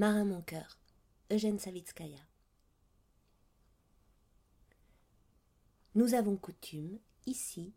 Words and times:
Marin 0.00 0.24
mon 0.24 0.40
cœur, 0.40 0.78
Eugène 1.30 1.58
Savitskaya. 1.58 2.16
Nous 5.94 6.14
avons 6.14 6.38
coutume, 6.38 6.98
ici, 7.26 7.74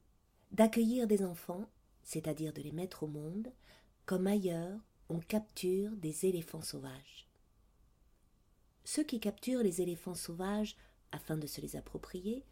d'accueillir 0.54 1.06
des 1.06 1.26
enfants, 1.26 1.70
c'est-à-dire 2.02 2.54
de 2.54 2.62
les 2.62 2.72
mettre 2.72 3.04
au 3.04 3.08
monde, 3.08 3.52
comme 4.06 4.26
ailleurs 4.26 4.80
on 5.10 5.20
capture 5.20 5.92
des 5.98 6.26
éléphants 6.26 6.62
sauvages. 6.62 7.28
Ceux 8.86 9.04
qui 9.04 9.20
capturent 9.20 9.62
les 9.62 9.82
éléphants 9.82 10.16
sauvages 10.16 10.78
afin 11.12 11.36
de 11.36 11.46
se 11.46 11.60
les 11.60 11.76
approprier 11.76 12.46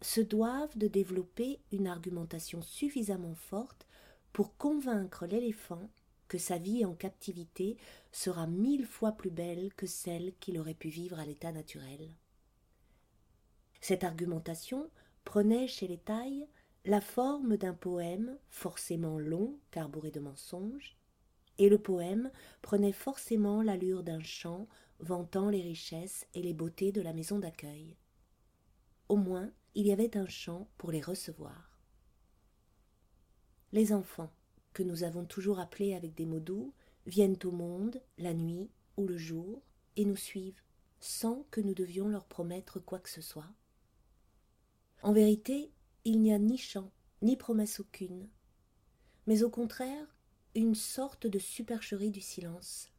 se 0.00 0.22
doivent 0.22 0.78
de 0.78 0.88
développer 0.88 1.60
une 1.70 1.86
argumentation 1.86 2.62
suffisamment 2.62 3.34
forte 3.34 3.86
pour 4.32 4.56
convaincre 4.56 5.26
l'éléphant 5.26 5.90
que 6.32 6.38
sa 6.38 6.56
vie 6.56 6.86
en 6.86 6.94
captivité 6.94 7.76
sera 8.10 8.46
mille 8.46 8.86
fois 8.86 9.12
plus 9.12 9.30
belle 9.30 9.70
que 9.74 9.86
celle 9.86 10.32
qu'il 10.40 10.58
aurait 10.58 10.72
pu 10.72 10.88
vivre 10.88 11.20
à 11.20 11.26
l'état 11.26 11.52
naturel. 11.52 12.08
Cette 13.82 14.02
argumentation 14.02 14.88
prenait 15.24 15.68
chez 15.68 15.86
les 15.86 15.98
tailles 15.98 16.48
la 16.86 17.02
forme 17.02 17.58
d'un 17.58 17.74
poème 17.74 18.38
forcément 18.48 19.18
long 19.18 19.58
car 19.70 19.90
bourré 19.90 20.10
de 20.10 20.20
mensonges, 20.20 20.96
et 21.58 21.68
le 21.68 21.76
poème 21.76 22.30
prenait 22.62 22.92
forcément 22.92 23.60
l'allure 23.60 24.02
d'un 24.02 24.22
chant 24.22 24.66
vantant 25.00 25.50
les 25.50 25.60
richesses 25.60 26.26
et 26.32 26.40
les 26.40 26.54
beautés 26.54 26.92
de 26.92 27.02
la 27.02 27.12
maison 27.12 27.40
d'accueil. 27.40 27.98
Au 29.10 29.16
moins, 29.16 29.52
il 29.74 29.86
y 29.86 29.92
avait 29.92 30.16
un 30.16 30.28
chant 30.28 30.66
pour 30.78 30.92
les 30.92 31.02
recevoir. 31.02 31.78
Les 33.72 33.92
enfants, 33.92 34.32
que 34.72 34.82
nous 34.82 35.04
avons 35.04 35.24
toujours 35.24 35.60
appelés 35.60 35.94
avec 35.94 36.14
des 36.14 36.26
mots 36.26 36.40
doux, 36.40 36.72
viennent 37.06 37.38
au 37.44 37.50
monde, 37.50 38.00
la 38.18 38.34
nuit 38.34 38.70
ou 38.96 39.06
le 39.06 39.16
jour, 39.16 39.62
et 39.96 40.04
nous 40.04 40.16
suivent, 40.16 40.62
sans 41.00 41.44
que 41.50 41.60
nous 41.60 41.74
devions 41.74 42.08
leur 42.08 42.24
promettre 42.24 42.78
quoi 42.78 42.98
que 42.98 43.10
ce 43.10 43.20
soit. 43.20 43.50
En 45.02 45.12
vérité, 45.12 45.72
il 46.04 46.20
n'y 46.20 46.32
a 46.32 46.38
ni 46.38 46.58
chant, 46.58 46.90
ni 47.22 47.36
promesse 47.36 47.80
aucune, 47.80 48.28
mais 49.26 49.42
au 49.42 49.50
contraire 49.50 50.06
une 50.54 50.74
sorte 50.74 51.26
de 51.26 51.38
supercherie 51.38 52.10
du 52.10 52.20
silence, 52.20 52.90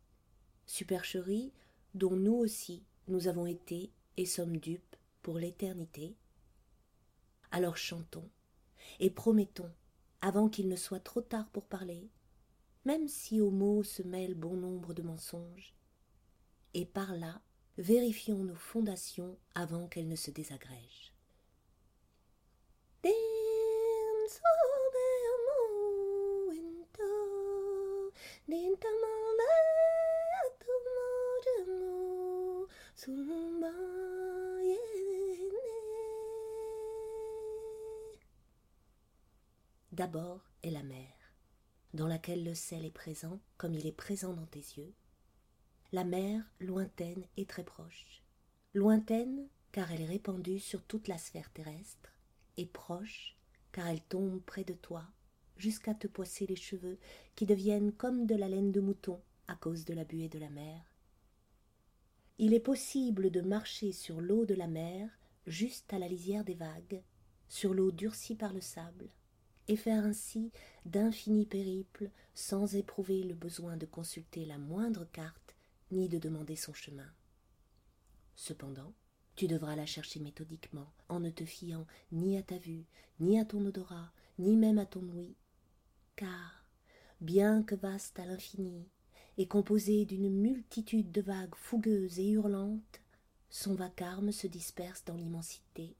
supercherie 0.65 1.53
dont 1.93 2.15
nous 2.15 2.33
aussi 2.33 2.83
nous 3.07 3.27
avons 3.27 3.45
été 3.45 3.91
et 4.17 4.25
sommes 4.25 4.57
dupes 4.57 4.95
pour 5.21 5.37
l'éternité. 5.37 6.15
Alors 7.51 7.77
chantons 7.77 8.29
et 8.99 9.09
promettons, 9.09 9.71
avant 10.23 10.47
qu'il 10.47 10.69
ne 10.69 10.77
soit 10.77 11.01
trop 11.01 11.19
tard 11.19 11.49
pour 11.49 11.65
parler, 11.65 12.09
même 12.85 13.09
si 13.09 13.41
aux 13.41 13.51
mots 13.51 13.83
se 13.83 14.01
mêlent 14.01 14.35
bon 14.35 14.55
nombre 14.55 14.93
de 14.93 15.01
mensonges, 15.01 15.75
et 16.73 16.85
par 16.85 17.13
là 17.13 17.41
vérifions 17.77 18.45
nos 18.45 18.55
fondations 18.55 19.37
avant 19.53 19.87
qu'elles 19.87 20.07
ne 20.07 20.15
se 20.15 20.31
désagrègent. 20.31 21.13
D'abord 39.93 40.41
est 40.63 40.71
la 40.71 40.81
mer, 40.81 41.13
dans 41.93 42.07
laquelle 42.07 42.43
le 42.43 42.55
sel 42.55 42.83
est 42.83 42.89
présent 42.89 43.39
comme 43.57 43.75
il 43.75 43.85
est 43.85 43.91
présent 43.91 44.33
dans 44.33 44.47
tes 44.47 44.57
yeux. 44.57 44.91
La 45.91 46.03
mer 46.03 46.43
lointaine 46.59 47.27
et 47.37 47.45
très 47.45 47.63
proche. 47.63 48.23
Lointaine 48.73 49.47
car 49.71 49.91
elle 49.91 50.01
est 50.01 50.07
répandue 50.07 50.57
sur 50.57 50.81
toute 50.81 51.07
la 51.07 51.19
sphère 51.19 51.51
terrestre, 51.51 52.11
et 52.57 52.65
proche 52.65 53.37
car 53.71 53.85
elle 53.85 54.01
tombe 54.01 54.41
près 54.41 54.63
de 54.63 54.73
toi 54.73 55.05
jusqu'à 55.57 55.93
te 55.93 56.07
poisser 56.07 56.47
les 56.47 56.55
cheveux 56.55 56.97
qui 57.35 57.45
deviennent 57.45 57.91
comme 57.91 58.25
de 58.25 58.33
la 58.33 58.49
laine 58.49 58.71
de 58.71 58.81
mouton 58.81 59.21
à 59.47 59.53
cause 59.53 59.85
de 59.85 59.93
la 59.93 60.05
buée 60.05 60.27
de 60.27 60.39
la 60.39 60.49
mer. 60.49 60.81
Il 62.39 62.55
est 62.55 62.59
possible 62.59 63.29
de 63.29 63.41
marcher 63.41 63.91
sur 63.91 64.21
l'eau 64.21 64.47
de 64.47 64.55
la 64.55 64.67
mer 64.67 65.07
juste 65.45 65.93
à 65.93 65.99
la 65.99 66.07
lisière 66.07 66.45
des 66.45 66.55
vagues, 66.55 67.03
sur 67.47 67.75
l'eau 67.75 67.91
durcie 67.91 68.33
par 68.33 68.53
le 68.53 68.61
sable, 68.61 69.11
et 69.67 69.75
faire 69.75 70.05
ainsi 70.05 70.51
d'infinis 70.85 71.45
périples 71.45 72.09
sans 72.33 72.75
éprouver 72.75 73.23
le 73.23 73.33
besoin 73.33 73.77
de 73.77 73.85
consulter 73.85 74.45
la 74.45 74.57
moindre 74.57 75.05
carte 75.11 75.55
ni 75.91 76.09
de 76.09 76.17
demander 76.17 76.55
son 76.55 76.73
chemin. 76.73 77.09
Cependant, 78.35 78.93
tu 79.35 79.47
devras 79.47 79.75
la 79.75 79.85
chercher 79.85 80.19
méthodiquement, 80.19 80.91
en 81.09 81.19
ne 81.19 81.29
te 81.29 81.45
fiant 81.45 81.87
ni 82.11 82.37
à 82.37 82.43
ta 82.43 82.57
vue, 82.57 82.85
ni 83.19 83.39
à 83.39 83.45
ton 83.45 83.65
odorat, 83.65 84.11
ni 84.37 84.55
même 84.55 84.79
à 84.79 84.85
ton 84.85 85.01
ouïe, 85.01 85.35
car, 86.15 86.65
bien 87.21 87.63
que 87.63 87.75
vaste 87.75 88.19
à 88.19 88.25
l'infini, 88.25 88.87
et 89.37 89.47
composé 89.47 90.05
d'une 90.05 90.29
multitude 90.29 91.11
de 91.11 91.21
vagues 91.21 91.55
fougueuses 91.55 92.19
et 92.19 92.29
hurlantes, 92.29 93.01
son 93.49 93.73
vacarme 93.75 94.31
se 94.31 94.47
disperse 94.47 95.03
dans 95.05 95.15
l'immensité, 95.15 95.95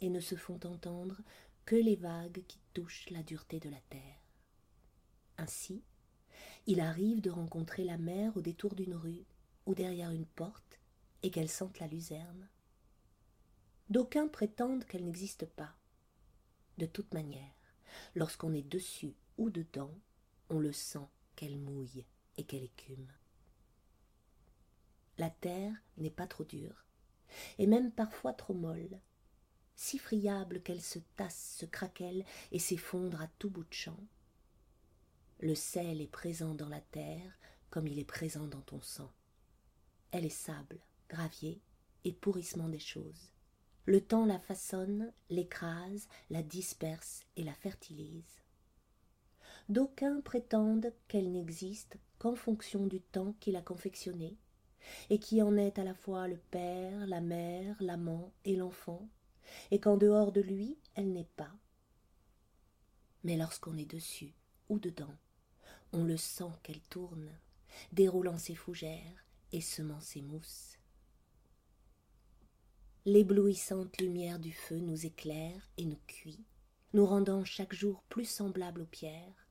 et 0.00 0.08
ne 0.08 0.20
se 0.20 0.34
font 0.34 0.60
entendre 0.64 1.20
que 1.64 1.76
les 1.76 1.96
vagues 1.96 2.42
qui 2.46 2.58
touchent 2.74 3.10
la 3.10 3.22
dureté 3.22 3.60
de 3.60 3.68
la 3.68 3.80
terre. 3.88 4.20
Ainsi, 5.38 5.82
il 6.66 6.80
arrive 6.80 7.20
de 7.20 7.30
rencontrer 7.30 7.84
la 7.84 7.98
mer 7.98 8.36
au 8.36 8.40
détour 8.40 8.74
d'une 8.74 8.94
rue 8.94 9.24
ou 9.66 9.74
derrière 9.74 10.10
une 10.10 10.26
porte 10.26 10.80
et 11.22 11.30
qu'elle 11.30 11.48
sente 11.48 11.78
la 11.78 11.86
luzerne. 11.86 12.48
D'aucuns 13.90 14.28
prétendent 14.28 14.84
qu'elle 14.84 15.04
n'existe 15.04 15.46
pas. 15.46 15.74
De 16.78 16.86
toute 16.86 17.12
manière, 17.14 17.54
lorsqu'on 18.14 18.52
est 18.54 18.68
dessus 18.68 19.14
ou 19.38 19.50
dedans, 19.50 19.94
on 20.48 20.58
le 20.58 20.72
sent 20.72 21.06
qu'elle 21.36 21.58
mouille 21.58 22.06
et 22.36 22.44
qu'elle 22.44 22.64
écume. 22.64 23.10
La 25.18 25.30
terre 25.30 25.74
n'est 25.98 26.10
pas 26.10 26.26
trop 26.26 26.44
dure, 26.44 26.86
et 27.58 27.66
même 27.66 27.92
parfois 27.92 28.32
trop 28.32 28.54
molle, 28.54 28.98
si 29.76 29.98
friable 29.98 30.62
qu'elle 30.62 30.80
se 30.80 30.98
tasse, 31.16 31.56
se 31.58 31.66
craquelle 31.66 32.24
et 32.50 32.58
s'effondre 32.58 33.20
à 33.20 33.28
tout 33.38 33.50
bout 33.50 33.64
de 33.64 33.74
champ. 33.74 33.98
Le 35.40 35.54
sel 35.54 36.00
est 36.00 36.10
présent 36.10 36.54
dans 36.54 36.68
la 36.68 36.80
terre 36.80 37.38
comme 37.70 37.86
il 37.86 37.98
est 37.98 38.04
présent 38.04 38.46
dans 38.46 38.60
ton 38.60 38.80
sang. 38.80 39.10
Elle 40.10 40.26
est 40.26 40.28
sable, 40.28 40.80
gravier 41.08 41.60
et 42.04 42.12
pourrissement 42.12 42.68
des 42.68 42.78
choses. 42.78 43.32
Le 43.86 44.00
temps 44.00 44.26
la 44.26 44.38
façonne, 44.38 45.12
l'écrase, 45.30 46.06
la 46.30 46.42
disperse 46.42 47.24
et 47.36 47.42
la 47.42 47.54
fertilise. 47.54 48.42
D'aucuns 49.68 50.20
prétendent 50.20 50.92
qu'elle 51.08 51.32
n'existe 51.32 51.96
qu'en 52.18 52.34
fonction 52.34 52.86
du 52.86 53.00
temps 53.00 53.34
qui 53.40 53.50
l'a 53.50 53.62
confectionnée, 53.62 54.36
et 55.10 55.18
qui 55.18 55.42
en 55.42 55.56
est 55.56 55.78
à 55.78 55.84
la 55.84 55.94
fois 55.94 56.28
le 56.28 56.36
père, 56.36 57.06
la 57.06 57.20
mère, 57.20 57.76
l'amant 57.80 58.32
et 58.44 58.56
l'enfant, 58.56 59.08
et 59.70 59.80
qu'en 59.80 59.96
dehors 59.96 60.32
de 60.32 60.40
lui 60.40 60.78
elle 60.94 61.12
n'est 61.12 61.28
pas. 61.36 61.52
Mais 63.24 63.36
lorsqu'on 63.36 63.76
est 63.76 63.90
dessus 63.90 64.34
ou 64.68 64.78
dedans, 64.78 65.14
on 65.92 66.04
le 66.04 66.16
sent 66.16 66.50
qu'elle 66.62 66.80
tourne, 66.80 67.30
déroulant 67.92 68.38
ses 68.38 68.54
fougères 68.54 69.26
et 69.52 69.60
semant 69.60 70.00
ses 70.00 70.22
mousses. 70.22 70.78
L'éblouissante 73.04 74.00
lumière 74.00 74.38
du 74.38 74.52
feu 74.52 74.78
nous 74.78 75.06
éclaire 75.06 75.70
et 75.76 75.84
nous 75.84 75.98
cuit, 76.06 76.44
nous 76.92 77.04
rendant 77.04 77.44
chaque 77.44 77.74
jour 77.74 78.02
plus 78.08 78.24
semblables 78.24 78.82
aux 78.82 78.86
pierres, 78.86 79.48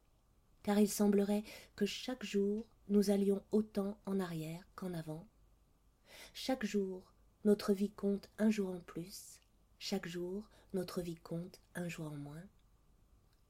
car 0.63 0.79
il 0.79 0.89
semblerait 0.89 1.43
que 1.75 1.85
chaque 1.85 2.23
jour 2.23 2.65
nous 2.87 3.09
allions 3.09 3.43
autant 3.51 3.99
en 4.05 4.19
arrière 4.19 4.65
qu'en 4.75 4.93
avant. 4.93 5.27
Chaque 6.33 6.65
jour, 6.65 7.13
notre 7.43 7.73
vie 7.73 7.91
compte 7.91 8.29
un 8.37 8.49
jour 8.49 8.69
en 8.69 8.79
plus, 8.79 9.40
chaque 9.83 10.07
jour, 10.07 10.47
notre 10.75 11.01
vie 11.01 11.15
compte 11.15 11.59
un 11.73 11.89
jour 11.89 12.05
en 12.05 12.15
moins. 12.15 12.43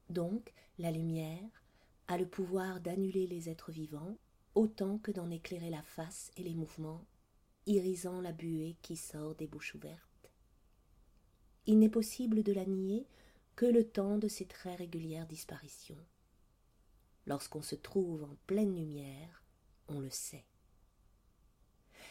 Donc, 0.08 0.54
la 0.78 0.90
lumière 0.90 1.62
a 2.08 2.16
le 2.16 2.26
pouvoir 2.26 2.80
d'annuler 2.80 3.26
les 3.26 3.50
êtres 3.50 3.70
vivants 3.70 4.16
autant 4.54 4.96
que 4.96 5.10
d'en 5.10 5.28
éclairer 5.28 5.68
la 5.68 5.82
face 5.82 6.30
et 6.38 6.42
les 6.42 6.54
mouvements, 6.54 7.04
irisant 7.66 8.22
la 8.22 8.32
buée 8.32 8.76
qui 8.80 8.96
sort 8.96 9.34
des 9.34 9.46
bouches 9.46 9.74
ouvertes. 9.74 10.30
Il 11.66 11.78
n'est 11.78 11.90
possible 11.90 12.42
de 12.42 12.54
la 12.54 12.64
nier 12.64 13.06
que 13.54 13.66
le 13.66 13.86
temps 13.86 14.16
de 14.16 14.28
ces 14.28 14.46
très 14.46 14.74
régulières 14.74 15.26
disparitions. 15.26 16.02
Lorsqu'on 17.26 17.60
se 17.60 17.74
trouve 17.74 18.24
en 18.24 18.36
pleine 18.46 18.74
lumière, 18.74 19.44
on 19.86 20.00
le 20.00 20.08
sait. 20.10 20.46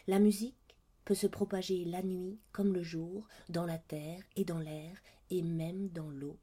La 0.06 0.20
musique 0.20 0.78
peut 1.06 1.16
se 1.16 1.28
propager 1.28 1.86
la 1.86 2.04
nuit 2.04 2.40
comme 2.52 2.74
le 2.74 2.84
jour, 2.84 3.28
dans 3.50 3.66
la 3.66 3.78
terre 3.78 4.24
et 4.36 4.46
dans 4.46 4.60
l'air, 4.60 5.02
et 5.30 5.42
même 5.42 5.90
dans 5.90 6.10
l'eau. 6.10 6.38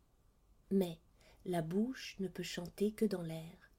Mais 0.70 0.98
la 1.44 1.62
bouche 1.62 2.16
ne 2.18 2.28
peut 2.28 2.42
chanter 2.42 2.92
que 2.92 3.04
dans 3.04 3.22
l'air, 3.22 3.70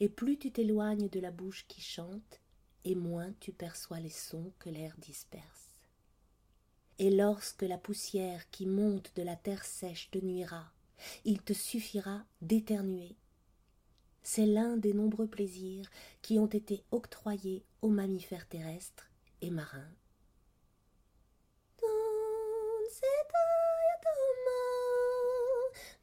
et 0.00 0.08
plus 0.08 0.38
tu 0.38 0.50
t'éloignes 0.50 1.08
de 1.08 1.20
la 1.20 1.30
bouche 1.30 1.66
qui 1.68 1.80
chante, 1.80 2.40
et 2.84 2.94
moins 2.94 3.32
tu 3.40 3.52
perçois 3.52 4.00
les 4.00 4.10
sons 4.10 4.52
que 4.58 4.70
l'air 4.70 4.94
disperse. 4.98 5.44
Et 6.98 7.10
lorsque 7.10 7.62
la 7.62 7.78
poussière 7.78 8.50
qui 8.50 8.66
monte 8.66 9.12
de 9.16 9.22
la 9.22 9.36
terre 9.36 9.64
sèche 9.64 10.10
te 10.10 10.18
nuira, 10.18 10.72
il 11.24 11.40
te 11.42 11.52
suffira 11.52 12.24
d'éternuer. 12.42 13.16
C'est 14.22 14.46
l'un 14.46 14.76
des 14.76 14.92
nombreux 14.92 15.28
plaisirs 15.28 15.88
qui 16.22 16.38
ont 16.38 16.46
été 16.46 16.82
octroyés 16.90 17.64
aux 17.82 17.88
mammifères 17.88 18.48
terrestres 18.48 19.10
et 19.40 19.50
marins 19.50 19.88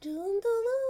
Doom 0.05 0.39
the 0.39 0.84